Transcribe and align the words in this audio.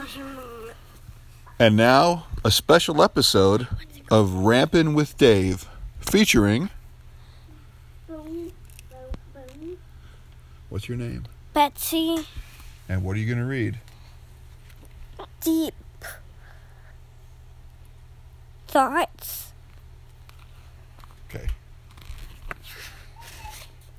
Mm-hmm. 0.00 0.70
And 1.58 1.76
now, 1.76 2.26
a 2.44 2.50
special 2.50 3.02
episode 3.02 3.68
of 4.10 4.32
Rampin' 4.32 4.94
with 4.94 5.16
Dave, 5.18 5.68
featuring. 6.00 6.70
What's 10.70 10.88
your 10.88 10.96
name? 10.96 11.24
Betsy 11.52 12.24
And 12.88 13.02
what 13.02 13.16
are 13.16 13.18
you 13.18 13.26
going 13.26 13.38
to 13.38 13.44
read? 13.44 13.78
Deep 15.40 15.74
Thoughts. 18.68 19.52
Okay. 21.28 21.48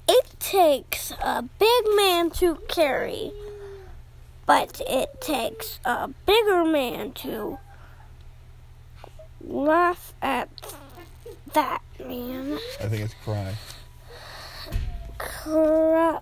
It 0.08 0.26
takes 0.40 1.12
a 1.22 1.42
big 1.42 1.84
man 1.98 2.30
to 2.32 2.56
carry, 2.70 3.34
but 4.52 4.82
it 4.86 5.22
takes 5.22 5.80
a 5.86 6.10
bigger 6.26 6.66
man 6.66 7.14
to 7.14 7.58
laugh 9.40 10.14
at 10.22 10.50
that 11.54 11.82
man. 12.06 12.60
I 12.82 12.88
think 12.88 13.06
it's 13.06 13.14
cry. 13.24 13.54
Cry. 15.18 16.20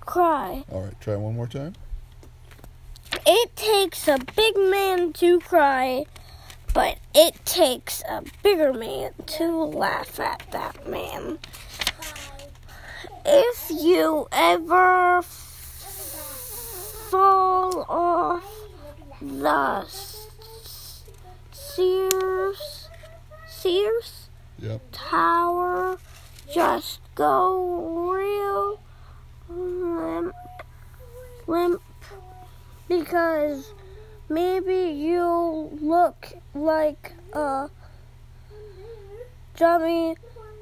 Cry. 0.00 0.64
All 0.72 0.82
right, 0.82 1.00
try 1.00 1.14
one 1.14 1.36
more 1.36 1.46
time. 1.46 1.74
It 3.24 3.54
takes 3.54 4.08
a 4.08 4.18
big 4.34 4.56
man 4.56 5.12
to 5.12 5.38
cry, 5.38 6.04
but 6.74 6.98
it 7.14 7.44
takes 7.44 8.02
a 8.10 8.24
bigger 8.42 8.72
man 8.72 9.12
to 9.38 9.52
laugh 9.66 10.18
at 10.18 10.42
that 10.50 10.88
man. 10.88 11.38
If 13.24 13.70
you 13.70 14.26
ever 14.32 15.22
fall 17.10 17.84
off 17.88 18.44
the 19.20 19.84
Sears 21.50 22.88
Sears 23.48 24.28
Yep. 24.60 24.80
tower, 24.92 25.98
just 26.52 27.00
go 27.16 28.12
real 28.12 28.78
limp, 29.48 30.34
limp 31.48 31.82
because 32.86 33.72
maybe 34.28 34.90
you 34.96 35.70
look 35.80 36.34
like 36.54 37.14
a 37.32 37.70
dummy 39.56 40.14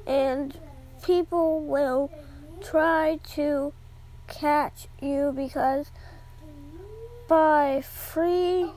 and 0.07 0.57
people 1.03 1.61
will 1.61 2.09
try 2.61 3.19
to 3.35 3.73
catch 4.27 4.87
you 5.01 5.33
because 5.35 5.91
by 7.29 7.79
free 7.79 8.71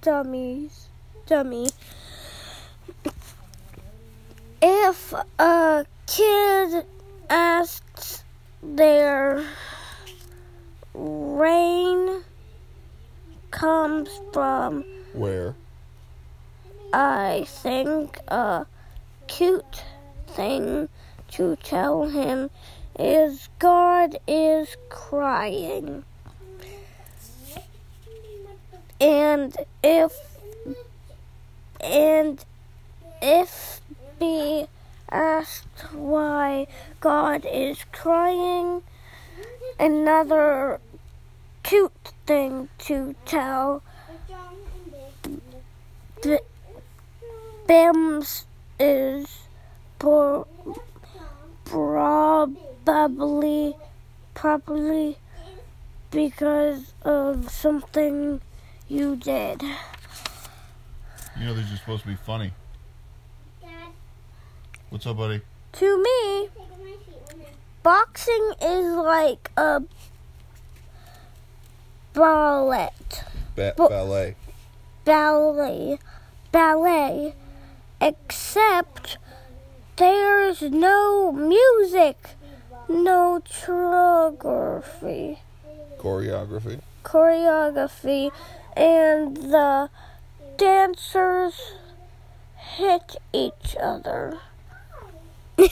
dummies 0.00 0.86
dummy 1.26 1.68
if 4.62 5.12
a 5.40 5.84
kid 6.06 6.86
asks 7.28 8.22
their 8.62 9.44
rain 10.94 12.22
comes 13.50 14.08
from 14.32 14.84
Where? 15.12 15.56
I 16.92 17.44
think 17.48 18.18
a 18.28 18.66
cute 19.26 19.82
thing 20.28 20.88
to 21.32 21.56
tell 21.56 22.08
him 22.08 22.50
is 22.96 23.48
God 23.58 24.16
is 24.28 24.76
crying. 24.90 26.04
And 29.02 29.56
if 29.82 30.12
and 31.80 32.44
if 33.20 33.80
be 34.20 34.66
asked 35.10 35.92
why 35.92 36.68
God 37.00 37.44
is 37.44 37.84
crying, 37.90 38.82
another 39.80 40.78
cute 41.64 42.12
thing 42.28 42.68
to 42.86 43.16
tell 43.26 43.82
B- 46.22 46.38
Bims 47.66 48.44
is 48.78 49.26
pro- 49.98 50.46
probably 51.64 53.74
probably 54.34 55.18
because 56.12 56.92
of 57.02 57.50
something 57.50 58.40
you 58.92 59.16
did. 59.16 59.62
You 61.38 61.46
know, 61.46 61.54
these 61.54 61.72
are 61.72 61.76
supposed 61.78 62.02
to 62.02 62.08
be 62.08 62.14
funny. 62.14 62.52
What's 64.90 65.06
up, 65.06 65.16
buddy? 65.16 65.40
To 65.72 66.02
me, 66.02 66.48
boxing 67.82 68.52
is 68.60 68.84
like 68.94 69.50
a 69.56 69.82
ballet, 72.12 72.90
Ba- 73.56 73.72
Bo- 73.74 73.88
ballet. 73.88 74.36
ballet, 75.06 75.98
ballet, 76.52 77.34
except 78.02 79.16
there's 79.96 80.60
no 80.60 81.32
music, 81.32 82.18
no 82.90 83.40
choreography, 83.48 85.38
Choreography. 85.98 86.80
choreography, 87.02 88.30
and 88.76 89.36
the 89.36 89.90
dancers 90.56 91.54
hit 92.56 93.16
each 93.32 93.76
other. 93.80 94.38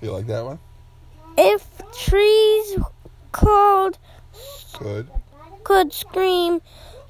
You 0.00 0.12
like 0.12 0.26
that 0.28 0.44
one? 0.44 0.60
if 1.36 1.66
trees 1.92 2.76
called 3.32 3.98
Good. 4.78 5.08
could 5.64 5.92
scream, 5.92 6.62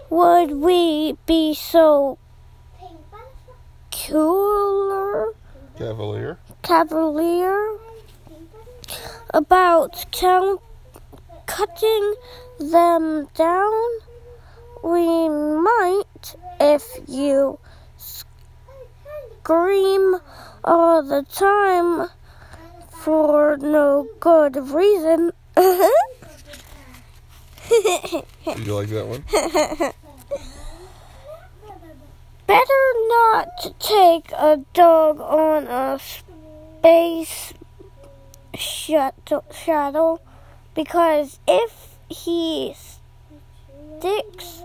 would 0.09 0.53
we 0.53 1.17
be 1.27 1.53
so 1.55 2.17
cooler, 3.91 5.35
Cavalier. 5.77 6.39
cavalier 6.63 7.77
about 9.35 10.07
count, 10.13 10.61
cutting 11.47 12.15
them 12.59 13.29
down? 13.35 13.85
We 14.83 15.29
might 15.29 16.37
if 16.61 16.85
you 17.07 17.59
scream 19.49 20.17
all 20.65 21.03
the 21.03 21.25
time 21.33 22.09
for 22.91 23.57
no 23.57 24.07
good 24.21 24.57
reason. 24.57 25.33
Did 25.57 25.85
you 28.59 28.75
like 28.75 28.89
that 28.89 29.07
one? 29.07 29.25
Better 32.47 32.93
not 33.09 33.59
to 33.63 33.75
take 33.79 34.33
a 34.33 34.65
dog 34.73 35.21
on 35.21 35.67
a 35.67 35.99
space 35.99 37.53
shuttle, 38.55 39.45
shuttle 39.53 40.21
because 40.75 41.39
if 41.47 41.97
he 42.09 42.75
sticks 43.99 44.58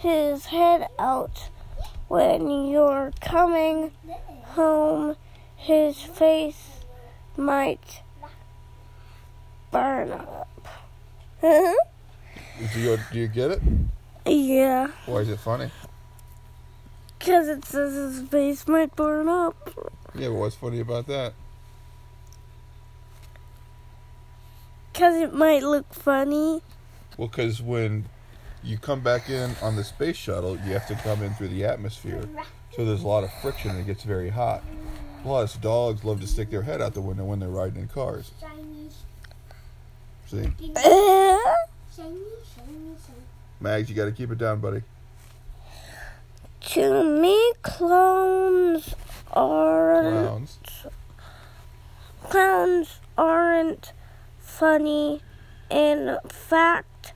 his 0.00 0.46
head 0.46 0.88
out 0.98 1.50
when 2.08 2.50
you're 2.68 3.12
coming 3.20 3.92
home, 4.56 5.16
his 5.56 6.00
face 6.00 6.80
might 7.36 8.00
burn 9.70 10.10
up. 10.10 10.48
Do 11.42 11.76
you, 12.76 12.98
do 13.12 13.18
you 13.18 13.28
get 13.28 13.50
it? 13.52 13.62
yeah, 14.26 14.88
Why 15.06 15.18
is 15.18 15.28
it 15.28 15.38
funny? 15.40 15.70
because 17.18 17.48
it 17.48 17.64
says 17.66 17.92
his 17.92 18.28
face 18.28 18.66
might 18.66 18.96
burn 18.96 19.28
up. 19.28 19.54
Yeah, 20.14 20.28
but 20.28 20.34
what's 20.36 20.56
funny 20.56 20.80
about 20.80 21.06
that? 21.08 21.34
Because 24.92 25.16
it 25.16 25.34
might 25.34 25.62
look 25.62 25.92
funny. 25.92 26.62
Well, 27.18 27.28
because 27.28 27.60
when 27.60 28.06
you 28.62 28.78
come 28.78 29.00
back 29.00 29.30
in 29.30 29.54
on 29.62 29.76
the 29.76 29.84
space 29.84 30.16
shuttle, 30.16 30.56
you 30.66 30.72
have 30.72 30.86
to 30.88 30.94
come 30.96 31.22
in 31.22 31.32
through 31.34 31.48
the 31.48 31.64
atmosphere. 31.64 32.28
So 32.76 32.84
there's 32.84 33.02
a 33.02 33.06
lot 33.06 33.24
of 33.24 33.32
friction 33.40 33.70
and 33.72 33.80
it 33.80 33.86
gets 33.86 34.04
very 34.04 34.30
hot. 34.30 34.62
Plus, 35.22 35.56
dogs 35.56 36.04
love 36.04 36.20
to 36.20 36.26
stick 36.26 36.50
their 36.50 36.62
head 36.62 36.80
out 36.80 36.94
the 36.94 37.00
window 37.00 37.24
when 37.24 37.40
they're 37.40 37.48
riding 37.48 37.82
in 37.82 37.88
cars. 37.88 38.30
See? 40.28 40.50
Mags, 43.60 43.90
you 43.90 43.96
got 43.96 44.06
to 44.06 44.12
keep 44.12 44.30
it 44.30 44.38
down, 44.38 44.60
buddy. 44.60 44.82
To 46.60 47.04
me, 47.04 47.52
clowns 47.62 48.94
aren't 49.32 50.26
Clowns. 50.26 50.58
clowns 52.22 53.00
aren't 53.18 53.92
funny. 54.38 55.20
In 55.70 56.18
fact, 56.28 57.12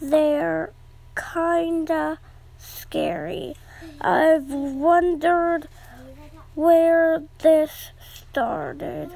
they're 0.00 0.72
kinda 1.16 2.18
scary. 2.58 3.56
I've 4.00 4.50
wondered 4.50 5.68
where 6.54 7.22
this 7.38 7.90
started, 8.14 9.10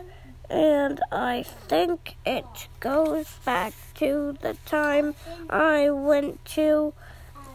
and 0.48 1.00
I 1.12 1.42
think 1.42 2.16
it 2.24 2.68
goes 2.80 3.26
back 3.44 3.74
to 3.94 4.36
the 4.40 4.54
time 4.66 5.14
I 5.48 5.90
went 5.90 6.44
to 6.56 6.92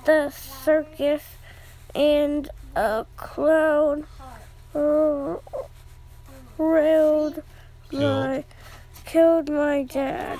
the 0.05 0.29
circus 0.29 1.23
and 1.93 2.49
a 2.75 3.05
clown 3.15 4.05
r- 4.73 5.39
railed 6.57 7.41
my 7.91 8.43
killed 9.05 9.49
my 9.49 9.83
dad. 9.83 10.39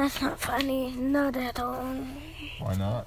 That's 0.00 0.22
not 0.22 0.40
funny, 0.40 0.92
not 0.92 1.36
at 1.36 1.60
all. 1.60 1.94
Why 2.58 2.74
not? 2.76 3.06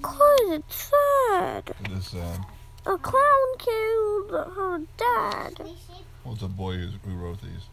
Cause 0.00 0.40
it's 0.48 0.90
sad. 1.28 1.74
It 1.84 1.90
is 1.92 2.06
sad. 2.06 2.40
A 2.86 2.96
clown 2.96 3.58
killed 3.58 4.30
her 4.30 4.78
dad. 4.96 5.60
Well, 6.24 6.32
it's 6.32 6.40
a 6.42 6.48
boy 6.48 6.76
who's, 6.78 6.94
who 7.04 7.16
wrote 7.16 7.42
these. 7.42 7.66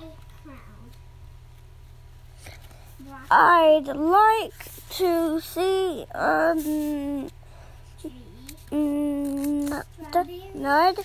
A 0.00 0.04
clown. 3.12 3.28
I'd 3.30 3.88
like 3.94 4.64
to 4.92 5.40
see 5.42 6.06
um, 6.14 6.58
a 6.58 8.10
n- 8.72 9.70
n- 9.70 9.82
nud 10.56 11.04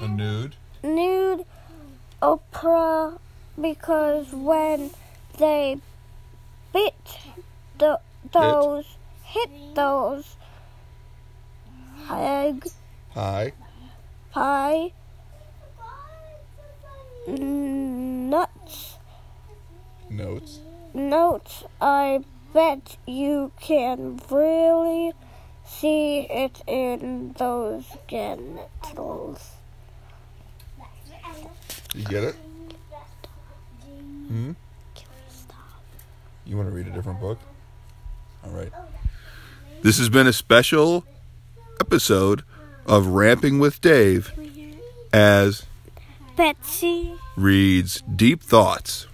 A 0.00 0.08
nude. 0.08 0.54
nude 0.82 1.46
opera 2.20 3.18
because 3.60 4.32
when 4.32 4.90
they 5.38 5.78
bit 6.72 6.94
the, 7.78 8.00
those 8.32 8.96
hit 9.24 9.50
those 9.74 10.36
egg 12.10 12.64
pie 13.12 13.52
pie 14.32 14.92
nuts 17.26 18.94
Notes. 20.10 20.60
notes 20.94 21.64
I 21.80 22.24
bet 22.54 22.96
you 23.06 23.52
can 23.60 24.20
really 24.30 25.12
see 25.66 26.20
it 26.20 26.62
in 26.66 27.34
those 27.36 27.84
genitals. 28.08 29.50
You 31.94 32.04
get 32.04 32.24
it? 32.24 32.36
Hmm? 34.28 34.52
You 36.44 36.56
want 36.56 36.68
to 36.68 36.74
read 36.74 36.86
a 36.86 36.90
different 36.90 37.20
book? 37.20 37.38
All 38.44 38.50
right. 38.50 38.72
This 39.82 39.98
has 39.98 40.08
been 40.08 40.26
a 40.26 40.32
special 40.32 41.04
episode 41.80 42.42
of 42.86 43.06
Ramping 43.08 43.58
with 43.58 43.80
Dave 43.80 44.32
as 45.12 45.64
Betsy 46.36 47.14
reads 47.36 48.02
Deep 48.14 48.42
Thoughts. 48.42 49.06